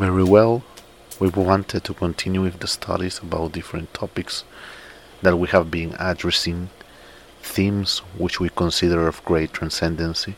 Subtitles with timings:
[0.00, 0.62] Very well,
[1.18, 4.44] we wanted to continue with the studies about different topics
[5.20, 6.70] that we have been addressing,
[7.42, 10.36] themes which we consider of great transcendency,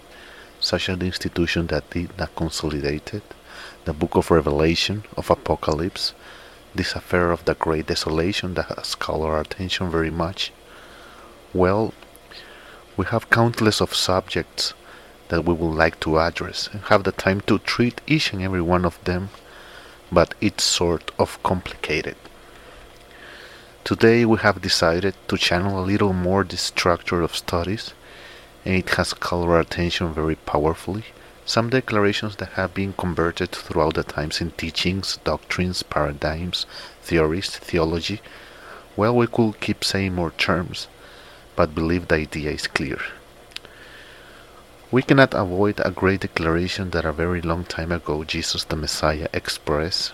[0.58, 3.22] such as the institution that did that consolidated,
[3.84, 6.12] the book of Revelation, of Apocalypse,
[6.74, 10.50] this affair of the great desolation that has called our attention very much.
[11.54, 11.94] Well,
[12.96, 14.74] we have countless of subjects
[15.28, 18.60] that we would like to address and have the time to treat each and every
[18.60, 19.30] one of them
[20.12, 22.16] but it's sort of complicated.
[23.82, 27.94] Today we have decided to channel a little more the structure of studies,
[28.64, 31.04] and it has called our attention very powerfully.
[31.46, 36.66] Some declarations that have been converted throughout the times in teachings, doctrines, paradigms,
[37.02, 38.20] theories, theology.
[38.94, 40.86] Well, we could keep saying more terms,
[41.56, 43.00] but believe the idea is clear.
[44.92, 49.26] We cannot avoid a great declaration that a very long time ago Jesus the Messiah
[49.32, 50.12] expressed,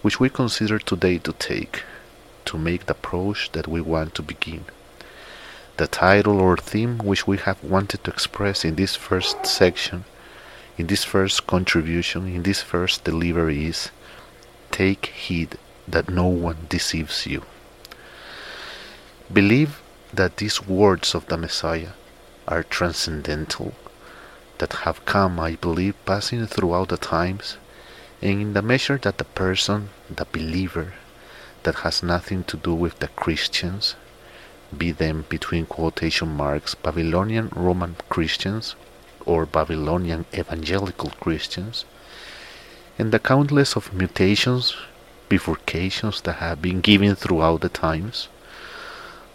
[0.00, 1.82] which we consider today to take,
[2.46, 4.64] to make the approach that we want to begin.
[5.76, 10.06] The title or theme which we have wanted to express in this first section,
[10.78, 13.90] in this first contribution, in this first delivery is
[14.70, 17.42] Take heed that no one deceives you.
[19.30, 19.82] Believe
[20.14, 21.90] that these words of the Messiah
[22.46, 23.74] are transcendental
[24.58, 27.56] that have come, I believe, passing throughout the times,
[28.20, 30.94] and in the measure that the person, the believer,
[31.62, 33.94] that has nothing to do with the Christians,
[34.76, 38.74] be them between quotation marks Babylonian Roman Christians
[39.24, 41.84] or Babylonian evangelical Christians,
[42.98, 44.76] and the countless of mutations,
[45.30, 48.28] bifurcations that have been given throughout the times.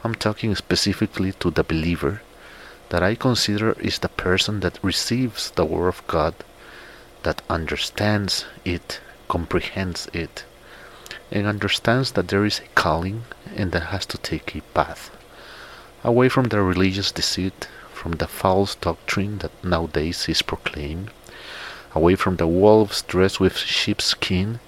[0.03, 2.21] I'm talking specifically to the believer
[2.93, 6.35] that I consider is the person that receives the Word of God,
[7.23, 10.45] that understands it, comprehends it,
[11.31, 13.23] and understands that there is a calling
[13.55, 15.09] and that has to take a path
[16.03, 21.09] away from the religious deceit, from the false doctrine that nowadays is proclaimed,
[21.95, 24.59] away from the wolves dressed with sheepskin,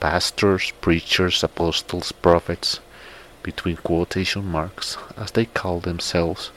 [0.00, 2.80] pastors, preachers, apostles, prophets,
[3.42, 6.50] between quotation marks, as they call themselves,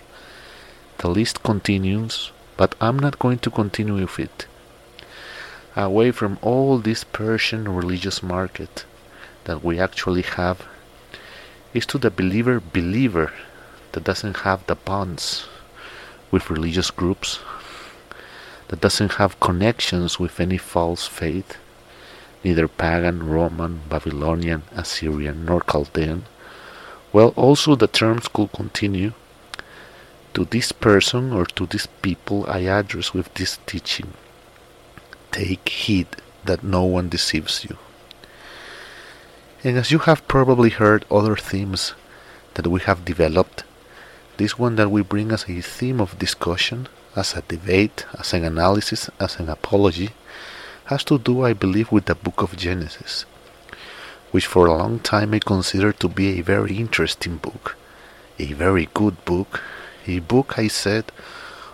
[0.99, 4.47] the list continues, but I'm not going to continue with it.
[5.75, 8.83] Away from all this Persian religious market
[9.45, 10.67] that we actually have
[11.73, 13.31] is to the believer believer
[13.93, 15.47] that doesn't have the bonds
[16.31, 17.39] with religious groups,
[18.67, 21.57] that doesn't have connections with any false faith,
[22.43, 26.25] neither pagan, Roman, Babylonian, Assyrian, nor Chaldean.
[27.13, 29.13] Well, also the terms could continue
[30.33, 34.13] to this person or to these people I address with this teaching.
[35.31, 36.07] Take heed
[36.45, 37.77] that no one deceives you.
[39.63, 41.93] And as you have probably heard other themes
[42.53, 43.63] that we have developed,
[44.37, 48.45] this one that we bring as a theme of discussion, as a debate, as an
[48.45, 50.11] analysis, as an apology,
[50.85, 53.25] has to do, I believe, with the book of Genesis,
[54.31, 57.75] which for a long time I considered to be a very interesting book,
[58.39, 59.61] a very good book,
[60.09, 61.05] a book, I said,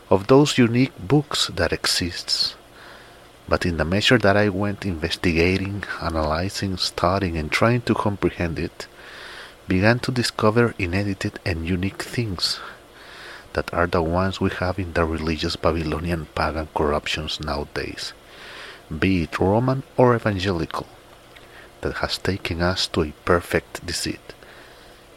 [0.09, 2.55] of those unique books that exists.
[3.47, 8.87] But in the measure that I went investigating, analyzing, studying, and trying to comprehend it,
[9.67, 12.59] began to discover inedited and unique things
[13.53, 18.13] that are the ones we have in the religious Babylonian pagan corruptions nowadays,
[18.91, 20.87] be it Roman or evangelical,
[21.81, 24.33] that has taken us to a perfect deceit.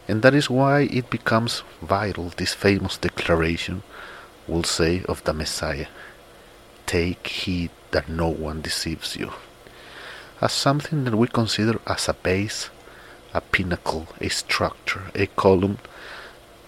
[0.09, 3.83] And that is why it becomes vital, this famous declaration
[4.49, 5.87] will say of the Messiah
[6.87, 9.33] Take heed that no one deceives you.
[10.41, 12.71] As something that we consider as a base,
[13.35, 15.79] a pinnacle, a structure, a column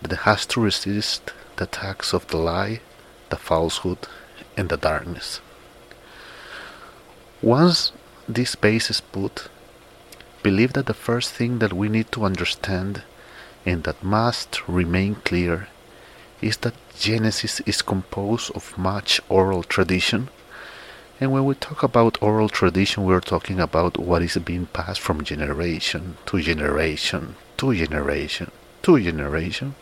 [0.03, 2.81] that has to resist the attacks of the lie,
[3.31, 4.09] the falsehood,
[4.59, 5.41] and the darkness.
[7.41, 7.93] Once
[8.29, 9.49] this base is put,
[10.43, 13.03] believe that the first thing that we need to understand
[13.67, 15.69] and that must remain clear
[16.41, 20.29] is that Genesis is composed of much oral tradition.
[21.21, 25.23] And when we talk about oral tradition, we're talking about what is being passed from
[25.23, 28.51] generation to generation to generation
[28.83, 29.75] to generation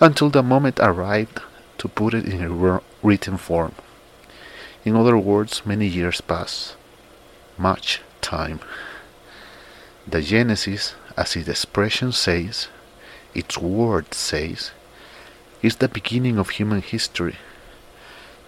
[0.00, 1.40] until the moment arrived
[1.78, 3.74] to put it in a written form.
[4.84, 6.76] In other words, many years pass,
[7.58, 8.60] much time.
[10.06, 12.68] The Genesis as its expression says,
[13.34, 14.72] its word says,
[15.62, 17.36] is the beginning of human history.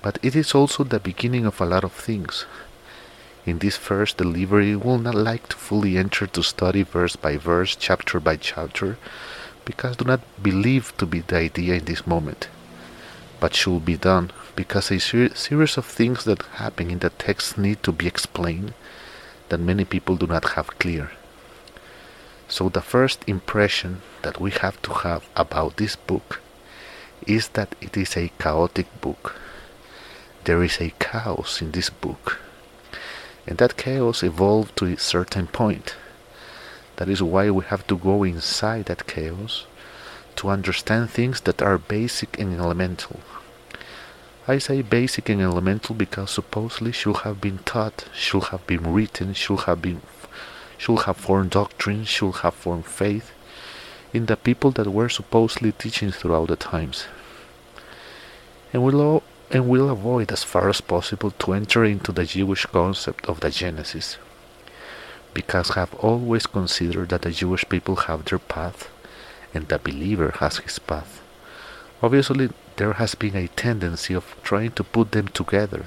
[0.03, 2.47] But it is also the beginning of a lot of things.
[3.47, 7.37] in this first delivery we will not like to fully enter to study verse by
[7.37, 8.99] verse, chapter by chapter,
[9.65, 12.49] because do not believe to be the idea in this moment,
[13.39, 17.57] but should be done because a ser series of things that happen in the text
[17.57, 18.75] need to be explained
[19.49, 21.13] that many people do not have clear.
[22.49, 26.41] So the first impression that we have to have about this book
[27.27, 29.35] is that it is a chaotic book.
[30.45, 32.39] There is a chaos in this book.
[33.47, 35.97] And that chaos evolved to a certain point.
[36.97, 39.67] That is why we have to go inside that chaos
[40.37, 43.21] to understand things that are basic and elemental.
[44.49, 49.35] I say basic and elemental because supposedly should have been taught, should have been written,
[49.35, 50.03] should have been
[50.79, 53.33] should have formed doctrine, should have formed faith
[54.13, 57.07] in the people that were supposedly teaching throughout the times.
[58.73, 63.27] And will and will avoid as far as possible to enter into the Jewish concept
[63.27, 64.19] of the Genesis,
[65.35, 68.91] because have always considered that the Jewish people have their path
[69.55, 71.23] and the believer has his path.
[72.03, 75.87] Obviously, there has been a tendency of trying to put them together,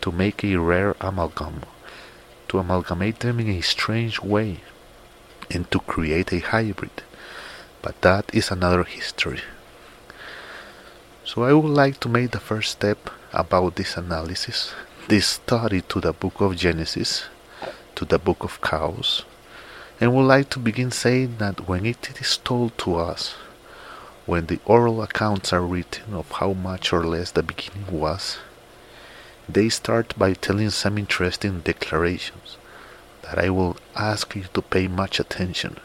[0.00, 1.62] to make a rare amalgam,
[2.52, 4.60] to amalgamate them in a strange way,
[5.50, 7.02] and to create a hybrid.
[7.80, 9.40] But that is another history.
[11.24, 14.74] So I would like to make the first step about this analysis,
[15.08, 17.24] this study to the book of Genesis,
[17.94, 19.22] to the book of Chaos,
[19.98, 23.34] and would like to begin saying that when it is told to us
[24.26, 28.36] when the oral accounts are written of how much or less the beginning was,
[29.48, 32.56] they start by telling some interesting declarations
[33.22, 35.78] that I will ask you to pay much attention,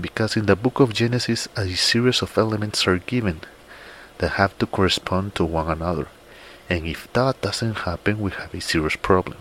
[0.00, 3.40] because in the book of Genesis a series of elements are given
[4.18, 6.08] that have to correspond to one another,
[6.68, 9.38] and if that doesn't happen, we have a serious problem.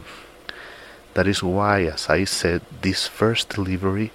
[1.13, 4.11] That is why, as I said, this first delivery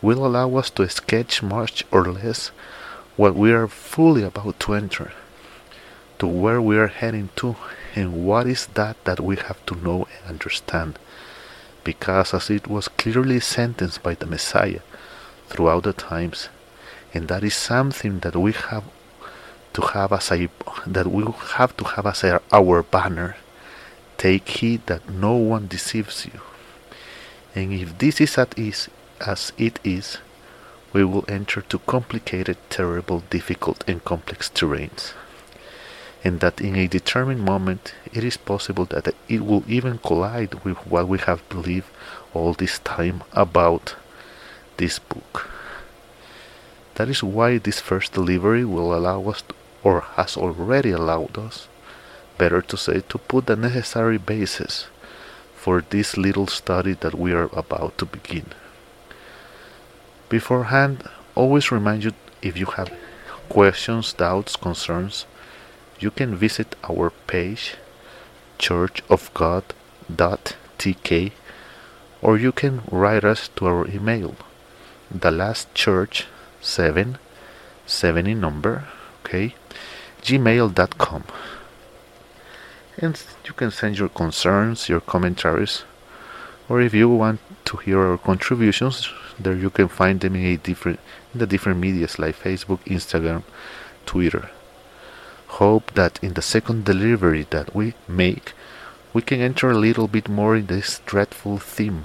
[0.00, 2.48] will allow us to sketch much or less
[3.16, 5.12] what we are fully about to enter,
[6.18, 7.56] to where we are heading to,
[7.94, 10.98] and what is that that we have to know and understand.
[11.84, 14.80] Because as it was clearly sentenced by the Messiah
[15.48, 16.48] throughout the times,
[17.14, 18.84] and that is something that we have
[19.72, 20.48] to have as a
[20.86, 21.24] that we
[21.56, 23.36] have to have as a, our banner.
[24.16, 26.40] Take heed that no one deceives you.
[27.54, 30.18] And if this is as it is,
[30.92, 35.12] we will enter to complicated, terrible, difficult, and complex terrains.
[36.24, 40.78] And that in a determined moment it is possible that it will even collide with
[40.86, 41.88] what we have believed
[42.34, 43.94] all this time about
[44.76, 45.48] this book.
[46.96, 49.54] That is why this first delivery will allow us, to,
[49.84, 51.68] or has already allowed us,
[52.36, 54.88] better to say, to put the necessary basis
[55.54, 58.46] for this little study that we are about to begin.
[60.28, 61.04] Beforehand,
[61.34, 62.12] always remind you
[62.42, 62.92] if you have
[63.48, 65.26] questions, doubts, concerns,
[65.98, 67.74] you can visit our page
[68.58, 71.32] churchofgod.tk
[72.20, 74.34] or you can write us to our email
[75.10, 76.26] the last church
[76.60, 77.18] 7
[77.86, 78.84] 7 in number
[79.24, 79.54] okay
[80.22, 81.24] gmail.com
[82.98, 85.84] and you can send your concerns your commentaries
[86.68, 90.98] or if you want to hear our contributions there you can find them in different
[91.32, 93.42] in the different medias like Facebook, Instagram,
[94.06, 94.50] Twitter.
[95.48, 98.52] Hope that in the second delivery that we make,
[99.12, 102.04] we can enter a little bit more in this dreadful theme,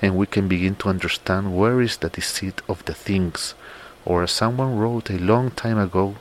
[0.00, 3.54] and we can begin to understand where is the deceit of the things,
[4.04, 6.16] or as someone wrote a long time ago,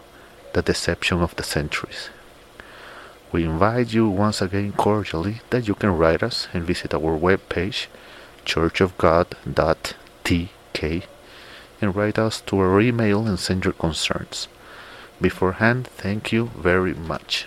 [0.53, 2.09] the deception of the centuries.
[3.31, 7.87] We invite you once again cordially that you can write us and visit our webpage
[8.45, 11.03] churchofgod.tk
[11.81, 14.47] and write us to our email and send your concerns.
[15.21, 17.45] Beforehand, thank you very much.